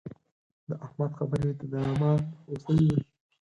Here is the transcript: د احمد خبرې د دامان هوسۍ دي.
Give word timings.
د 0.69 0.71
احمد 0.85 1.11
خبرې 1.19 1.51
د 1.59 1.61
دامان 1.71 2.19
هوسۍ 2.47 2.79
دي. 2.91 3.01